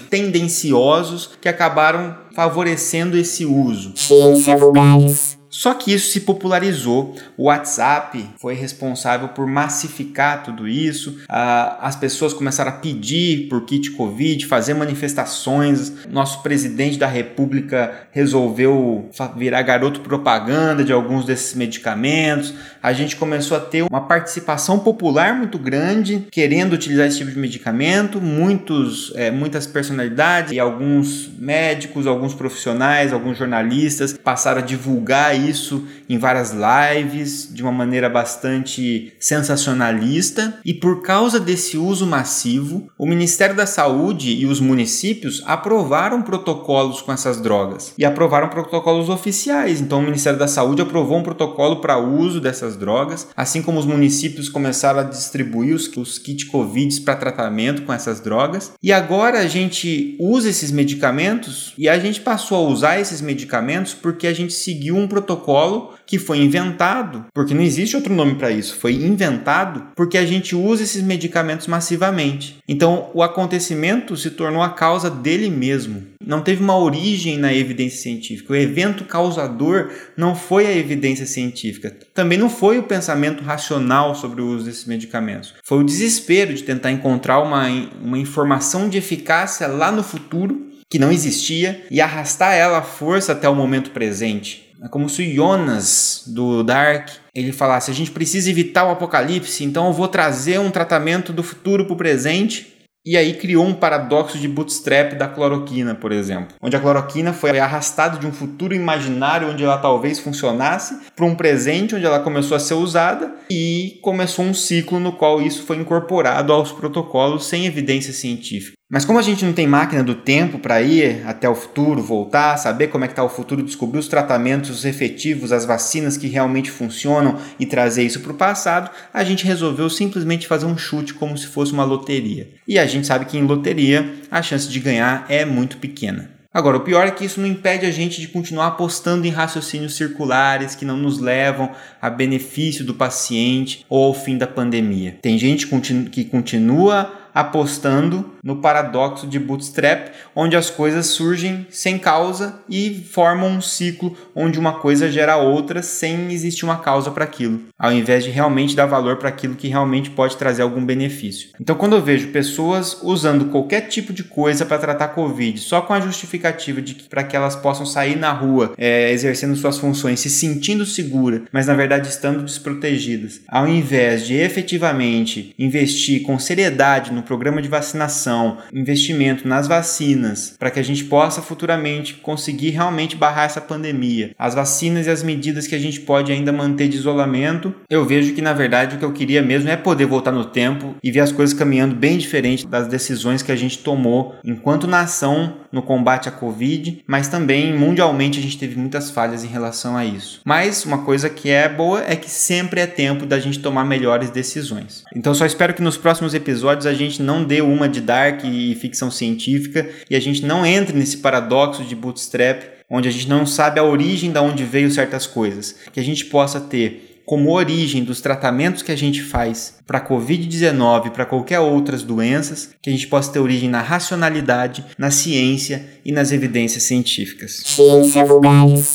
tendenciosos, 0.09 1.29
que 1.39 1.47
acabaram 1.47 2.17
favorecendo 2.33 3.15
esse 3.19 3.45
uso. 3.45 3.93
Ciência 3.95 4.57
vulgares. 4.57 5.37
Só 5.51 5.73
que 5.73 5.93
isso 5.93 6.11
se 6.11 6.21
popularizou. 6.21 7.13
O 7.37 7.43
WhatsApp 7.43 8.25
foi 8.39 8.53
responsável 8.53 9.27
por 9.27 9.45
massificar 9.45 10.43
tudo 10.43 10.65
isso. 10.65 11.17
as 11.27 11.95
pessoas 11.95 12.33
começaram 12.33 12.71
a 12.71 12.75
pedir 12.75 13.49
por 13.49 13.65
kit 13.65 13.91
Covid, 13.91 14.45
fazer 14.45 14.73
manifestações. 14.73 16.07
Nosso 16.09 16.41
presidente 16.41 16.97
da 16.97 17.07
República 17.07 18.07
resolveu 18.11 19.09
virar 19.35 19.61
garoto 19.63 19.99
propaganda 19.99 20.85
de 20.85 20.93
alguns 20.93 21.25
desses 21.25 21.53
medicamentos. 21.53 22.53
A 22.81 22.93
gente 22.93 23.17
começou 23.17 23.57
a 23.57 23.59
ter 23.59 23.83
uma 23.83 24.01
participação 24.01 24.79
popular 24.79 25.35
muito 25.35 25.59
grande, 25.59 26.27
querendo 26.31 26.73
utilizar 26.73 27.07
esse 27.07 27.17
tipo 27.17 27.31
de 27.31 27.37
medicamento. 27.37 28.21
Muitos, 28.21 29.11
é, 29.15 29.29
muitas 29.29 29.67
personalidades 29.67 30.53
e 30.53 30.59
alguns 30.59 31.29
médicos, 31.37 32.07
alguns 32.07 32.33
profissionais, 32.33 33.11
alguns 33.11 33.37
jornalistas 33.37 34.13
passaram 34.13 34.59
a 34.59 34.63
divulgar 34.63 35.40
isso 35.49 35.85
em 36.09 36.17
várias 36.17 36.53
lives 36.53 37.49
de 37.51 37.61
uma 37.61 37.71
maneira 37.71 38.09
bastante 38.09 39.13
sensacionalista. 39.19 40.59
E 40.63 40.73
por 40.73 41.01
causa 41.01 41.39
desse 41.39 41.77
uso 41.77 42.05
massivo, 42.05 42.89
o 42.97 43.05
Ministério 43.05 43.55
da 43.55 43.65
Saúde 43.65 44.33
e 44.33 44.45
os 44.45 44.59
municípios 44.59 45.41
aprovaram 45.45 46.21
protocolos 46.21 47.01
com 47.01 47.11
essas 47.11 47.41
drogas 47.41 47.93
e 47.97 48.05
aprovaram 48.05 48.49
protocolos 48.49 49.09
oficiais. 49.09 49.81
Então, 49.81 49.99
o 49.99 50.03
Ministério 50.03 50.37
da 50.37 50.47
Saúde 50.47 50.81
aprovou 50.81 51.17
um 51.17 51.23
protocolo 51.23 51.77
para 51.81 51.97
uso 51.97 52.39
dessas 52.39 52.75
drogas, 52.75 53.27
assim 53.35 53.61
como 53.61 53.79
os 53.79 53.85
municípios 53.85 54.49
começaram 54.49 54.99
a 54.99 55.03
distribuir 55.03 55.75
os, 55.75 55.87
os 55.97 56.17
kits 56.17 56.45
Covid 56.45 57.01
para 57.01 57.15
tratamento 57.15 57.83
com 57.83 57.93
essas 57.93 58.19
drogas. 58.19 58.73
E 58.81 58.91
agora 58.91 59.39
a 59.39 59.47
gente 59.47 60.15
usa 60.19 60.49
esses 60.49 60.71
medicamentos 60.71 61.73
e 61.77 61.87
a 61.87 61.97
gente 61.99 62.21
passou 62.21 62.57
a 62.57 62.69
usar 62.69 62.99
esses 62.99 63.21
medicamentos 63.21 63.93
porque 63.93 64.27
a 64.27 64.33
gente 64.33 64.53
seguiu 64.53 64.95
um 64.95 65.07
protocolo 65.07 65.30
protocolo 65.31 65.93
que 66.05 66.19
foi 66.19 66.39
inventado, 66.39 67.25
porque 67.33 67.53
não 67.53 67.61
existe 67.61 67.95
outro 67.95 68.13
nome 68.13 68.35
para 68.35 68.51
isso, 68.51 68.75
foi 68.75 68.93
inventado 68.93 69.87
porque 69.95 70.17
a 70.17 70.25
gente 70.25 70.55
usa 70.55 70.83
esses 70.83 71.01
medicamentos 71.01 71.67
massivamente. 71.67 72.57
Então, 72.67 73.09
o 73.13 73.23
acontecimento 73.23 74.17
se 74.17 74.31
tornou 74.31 74.61
a 74.61 74.69
causa 74.71 75.09
dele 75.09 75.49
mesmo. 75.49 76.03
Não 76.25 76.41
teve 76.41 76.61
uma 76.61 76.77
origem 76.77 77.37
na 77.37 77.53
evidência 77.53 78.01
científica. 78.01 78.51
O 78.51 78.55
evento 78.55 79.05
causador 79.05 79.89
não 80.17 80.35
foi 80.35 80.67
a 80.67 80.75
evidência 80.75 81.25
científica. 81.25 81.95
Também 82.13 82.37
não 82.37 82.49
foi 82.49 82.77
o 82.77 82.83
pensamento 82.83 83.43
racional 83.43 84.13
sobre 84.13 84.41
o 84.41 84.47
uso 84.47 84.65
desses 84.65 84.85
medicamentos. 84.85 85.53
Foi 85.63 85.79
o 85.79 85.85
desespero 85.85 86.53
de 86.53 86.63
tentar 86.63 86.91
encontrar 86.91 87.39
uma, 87.41 87.67
uma 88.01 88.17
informação 88.17 88.89
de 88.89 88.97
eficácia 88.97 89.67
lá 89.67 89.91
no 89.91 90.03
futuro 90.03 90.71
que 90.91 90.99
não 90.99 91.09
existia 91.09 91.85
e 91.89 92.01
arrastar 92.01 92.53
ela 92.53 92.79
à 92.79 92.81
força 92.81 93.31
até 93.31 93.47
o 93.47 93.55
momento 93.55 93.91
presente. 93.91 94.70
É 94.83 94.87
como 94.87 95.07
se 95.07 95.21
o 95.21 95.35
Jonas 95.35 96.23
do 96.25 96.63
Dark 96.63 97.09
ele 97.35 97.51
falasse: 97.51 97.91
a 97.91 97.93
gente 97.93 98.09
precisa 98.09 98.49
evitar 98.49 98.85
o 98.85 98.91
apocalipse, 98.91 99.63
então 99.63 99.87
eu 99.87 99.93
vou 99.93 100.07
trazer 100.07 100.59
um 100.59 100.71
tratamento 100.71 101.31
do 101.31 101.43
futuro 101.43 101.85
para 101.85 101.93
o 101.93 101.97
presente. 101.97 102.71
E 103.03 103.17
aí 103.17 103.33
criou 103.33 103.65
um 103.65 103.73
paradoxo 103.73 104.37
de 104.37 104.47
bootstrap 104.47 105.13
da 105.13 105.27
cloroquina, 105.27 105.95
por 105.95 106.11
exemplo, 106.11 106.55
onde 106.61 106.75
a 106.75 106.79
cloroquina 106.79 107.33
foi 107.33 107.57
arrastada 107.57 108.19
de 108.19 108.27
um 108.27 108.31
futuro 108.31 108.75
imaginário 108.75 109.49
onde 109.49 109.63
ela 109.63 109.79
talvez 109.79 110.19
funcionasse 110.19 110.99
para 111.15 111.25
um 111.25 111.33
presente 111.33 111.95
onde 111.95 112.05
ela 112.05 112.19
começou 112.19 112.55
a 112.55 112.59
ser 112.59 112.75
usada 112.75 113.33
e 113.49 113.99
começou 114.03 114.45
um 114.45 114.53
ciclo 114.53 114.99
no 114.99 115.13
qual 115.13 115.41
isso 115.41 115.63
foi 115.63 115.77
incorporado 115.77 116.53
aos 116.53 116.71
protocolos 116.71 117.47
sem 117.47 117.65
evidência 117.65 118.13
científica. 118.13 118.77
Mas 118.91 119.05
como 119.05 119.17
a 119.17 119.21
gente 119.21 119.45
não 119.45 119.53
tem 119.53 119.65
máquina 119.65 120.03
do 120.03 120.13
tempo 120.13 120.59
para 120.59 120.81
ir 120.81 121.23
até 121.25 121.47
o 121.47 121.55
futuro, 121.55 122.03
voltar, 122.03 122.57
saber 122.57 122.87
como 122.87 123.05
é 123.05 123.07
que 123.07 123.13
está 123.13 123.23
o 123.23 123.29
futuro, 123.29 123.63
descobrir 123.63 123.97
os 123.97 124.09
tratamentos 124.09 124.83
efetivos, 124.83 125.53
as 125.53 125.63
vacinas 125.63 126.17
que 126.17 126.27
realmente 126.27 126.69
funcionam 126.69 127.37
e 127.57 127.65
trazer 127.65 128.03
isso 128.03 128.19
para 128.19 128.33
o 128.33 128.35
passado, 128.35 128.91
a 129.13 129.23
gente 129.23 129.45
resolveu 129.45 129.89
simplesmente 129.89 130.45
fazer 130.45 130.65
um 130.65 130.77
chute 130.77 131.13
como 131.13 131.37
se 131.37 131.47
fosse 131.47 131.71
uma 131.71 131.85
loteria. 131.85 132.49
E 132.67 132.77
a 132.77 132.85
gente 132.85 133.07
sabe 133.07 133.23
que 133.23 133.37
em 133.37 133.45
loteria 133.45 134.13
a 134.29 134.41
chance 134.41 134.67
de 134.67 134.79
ganhar 134.81 135.25
é 135.29 135.45
muito 135.45 135.77
pequena. 135.77 136.29
Agora, 136.53 136.75
o 136.75 136.81
pior 136.81 137.07
é 137.07 137.11
que 137.11 137.23
isso 137.23 137.39
não 137.39 137.47
impede 137.47 137.85
a 137.85 137.91
gente 137.91 138.19
de 138.19 138.27
continuar 138.27 138.67
apostando 138.67 139.25
em 139.25 139.29
raciocínios 139.29 139.95
circulares 139.95 140.75
que 140.75 140.83
não 140.83 140.97
nos 140.97 141.17
levam 141.17 141.71
a 142.01 142.09
benefício 142.09 142.83
do 142.83 142.93
paciente 142.93 143.85
ou 143.87 144.03
ao 144.03 144.13
fim 144.13 144.37
da 144.37 144.45
pandemia. 144.45 145.17
Tem 145.21 145.37
gente 145.37 145.65
que 146.11 146.25
continua 146.25 147.21
apostando 147.33 148.31
no 148.43 148.57
paradoxo 148.57 149.27
de 149.27 149.39
Bootstrap, 149.39 150.09
onde 150.35 150.55
as 150.55 150.69
coisas 150.69 151.07
surgem 151.07 151.67
sem 151.69 151.97
causa 151.97 152.59
e 152.69 153.05
formam 153.11 153.49
um 153.49 153.61
ciclo 153.61 154.15
onde 154.35 154.59
uma 154.59 154.73
coisa 154.73 155.11
gera 155.11 155.37
outra 155.37 155.81
sem 155.81 156.31
existir 156.31 156.65
uma 156.65 156.77
causa 156.77 157.11
para 157.11 157.23
aquilo, 157.23 157.61
ao 157.77 157.91
invés 157.91 158.23
de 158.23 158.29
realmente 158.29 158.75
dar 158.75 158.85
valor 158.85 159.17
para 159.17 159.29
aquilo 159.29 159.55
que 159.55 159.67
realmente 159.67 160.09
pode 160.09 160.37
trazer 160.37 160.61
algum 160.61 160.83
benefício. 160.83 161.49
Então, 161.59 161.75
quando 161.75 161.95
eu 161.95 162.01
vejo 162.01 162.29
pessoas 162.29 162.99
usando 163.03 163.45
qualquer 163.45 163.81
tipo 163.81 164.13
de 164.13 164.23
coisa 164.23 164.65
para 164.65 164.79
tratar 164.79 165.09
Covid 165.09 165.59
só 165.59 165.81
com 165.81 165.93
a 165.93 165.99
justificativa 165.99 166.81
de 166.81 166.95
que 166.95 167.09
para 167.09 167.23
que 167.23 167.35
elas 167.35 167.55
possam 167.55 167.85
sair 167.85 168.15
na 168.15 168.31
rua 168.31 168.73
é, 168.77 169.11
exercendo 169.11 169.55
suas 169.55 169.77
funções, 169.77 170.19
se 170.19 170.29
sentindo 170.29 170.85
segura, 170.85 171.43
mas 171.51 171.67
na 171.67 171.73
verdade 171.73 172.07
estando 172.07 172.43
desprotegidas, 172.43 173.41
ao 173.47 173.67
invés 173.67 174.25
de 174.25 174.35
efetivamente 174.35 175.53
investir 175.57 176.21
com 176.23 176.39
seriedade 176.39 177.11
no 177.11 177.23
programa 177.23 177.61
de 177.61 177.67
vacinação 177.67 178.30
vacinação, 178.31 178.57
investimento 178.73 179.47
nas 179.47 179.67
vacinas, 179.67 180.55
para 180.57 180.71
que 180.71 180.79
a 180.79 180.83
gente 180.83 181.03
possa 181.03 181.41
futuramente 181.41 182.15
conseguir 182.15 182.69
realmente 182.69 183.15
barrar 183.15 183.45
essa 183.45 183.61
pandemia, 183.61 184.31
as 184.39 184.55
vacinas 184.55 185.07
e 185.07 185.09
as 185.09 185.23
medidas 185.23 185.67
que 185.67 185.75
a 185.75 185.79
gente 185.79 185.99
pode 185.99 186.31
ainda 186.31 186.51
manter 186.51 186.87
de 186.87 186.97
isolamento, 186.97 187.73
eu 187.89 188.05
vejo 188.05 188.33
que 188.33 188.41
na 188.41 188.53
verdade 188.53 188.95
o 188.95 188.99
que 188.99 189.05
eu 189.05 189.11
queria 189.11 189.41
mesmo 189.41 189.69
é 189.69 189.75
poder 189.75 190.05
voltar 190.05 190.31
no 190.31 190.45
tempo 190.45 190.95
e 191.03 191.11
ver 191.11 191.19
as 191.19 191.31
coisas 191.31 191.57
caminhando 191.57 191.95
bem 191.95 192.17
diferente 192.17 192.65
das 192.65 192.87
decisões 192.87 193.41
que 193.41 193.51
a 193.51 193.55
gente 193.55 193.79
tomou 193.79 194.35
enquanto 194.43 194.87
nação 194.87 195.61
no 195.71 195.81
combate 195.81 196.27
à 196.27 196.31
Covid, 196.31 197.03
mas 197.07 197.27
também 197.27 197.73
mundialmente 197.73 198.39
a 198.39 198.41
gente 198.41 198.57
teve 198.57 198.77
muitas 198.77 199.09
falhas 199.09 199.43
em 199.43 199.47
relação 199.47 199.95
a 199.95 200.03
isso. 200.05 200.41
Mas 200.45 200.85
uma 200.85 200.99
coisa 200.99 201.29
que 201.29 201.49
é 201.49 201.69
boa 201.69 202.03
é 202.05 202.15
que 202.15 202.29
sempre 202.29 202.81
é 202.81 202.87
tempo 202.87 203.25
da 203.25 203.39
gente 203.39 203.59
tomar 203.59 203.85
melhores 203.85 204.29
decisões. 204.29 205.03
Então 205.15 205.33
só 205.33 205.45
espero 205.45 205.73
que 205.73 205.81
nos 205.81 205.97
próximos 205.97 206.33
episódios 206.33 206.85
a 206.85 206.93
gente 206.93 207.21
não 207.21 207.43
dê 207.43 207.61
uma 207.61 207.87
de 207.87 208.01
dark 208.21 208.43
e 208.43 208.75
ficção 208.75 209.09
científica 209.09 209.89
e 210.09 210.15
a 210.15 210.19
gente 210.19 210.45
não 210.45 210.65
entre 210.65 210.97
nesse 210.97 211.17
paradoxo 211.17 211.83
de 211.83 211.95
bootstrap 211.95 212.63
onde 212.89 213.07
a 213.07 213.11
gente 213.11 213.29
não 213.29 213.45
sabe 213.45 213.79
a 213.79 213.83
origem 213.83 214.31
da 214.31 214.41
onde 214.41 214.65
veio 214.65 214.91
certas 214.91 215.25
coisas, 215.25 215.77
que 215.93 215.99
a 215.99 216.03
gente 216.03 216.25
possa 216.25 216.59
ter 216.59 217.10
como 217.31 217.53
origem 217.53 218.03
dos 218.03 218.19
tratamentos 218.19 218.81
que 218.81 218.91
a 218.91 218.95
gente 218.97 219.23
faz 219.23 219.75
para 219.87 219.99
a 219.99 220.05
Covid-19 220.05 221.11
para 221.11 221.25
qualquer 221.25 221.61
outras 221.61 222.03
doenças, 222.03 222.71
que 222.81 222.89
a 222.89 222.93
gente 222.93 223.07
possa 223.07 223.31
ter 223.31 223.39
origem 223.39 223.69
na 223.69 223.81
racionalidade, 223.81 224.83
na 224.97 225.09
ciência 225.09 225.85
e 226.03 226.11
nas 226.11 226.33
evidências 226.33 226.83
científicas. 226.83 227.63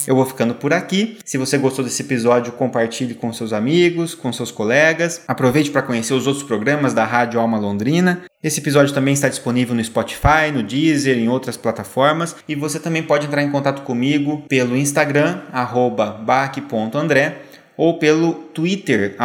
Eu 0.07 0.15
vou 0.15 0.27
ficando 0.27 0.55
por 0.55 0.75
aqui. 0.75 1.17
Se 1.25 1.39
você 1.39 1.57
gostou 1.57 1.83
desse 1.83 2.03
episódio, 2.03 2.53
compartilhe 2.53 3.15
com 3.15 3.33
seus 3.33 3.55
amigos, 3.55 4.15
com 4.15 4.31
seus 4.31 4.51
colegas. 4.51 5.23
Aproveite 5.27 5.71
para 5.71 5.81
conhecer 5.81 6.13
os 6.13 6.27
outros 6.27 6.45
programas 6.45 6.93
da 6.93 7.07
Rádio 7.07 7.41
Alma 7.41 7.59
Londrina. 7.59 8.21
Esse 8.43 8.61
episódio 8.61 8.93
também 8.93 9.15
está 9.15 9.31
disponível 9.31 9.75
no 9.75 9.83
Spotify, 9.83 10.53
no 10.53 10.63
Deezer, 10.63 11.17
em 11.17 11.29
outras 11.29 11.57
plataformas. 11.57 12.37
E 12.47 12.55
você 12.55 12.79
também 12.79 13.03
pode 13.03 13.27
entrar 13.27 13.43
em 13.43 13.51
contato 13.51 13.81
comigo 13.81 14.45
pelo 14.47 14.77
Instagram, 14.77 15.41
bac.andré 16.27 17.46
ou 17.77 17.99
pelo 17.99 18.33
Twitter, 18.33 19.17